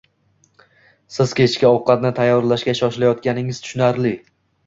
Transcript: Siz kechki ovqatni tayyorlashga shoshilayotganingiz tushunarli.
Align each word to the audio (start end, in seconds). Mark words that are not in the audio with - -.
Siz 1.17 1.33
kechki 1.39 1.67
ovqatni 1.69 2.11
tayyorlashga 2.21 2.75
shoshilayotganingiz 2.81 3.59
tushunarli. 3.67 4.15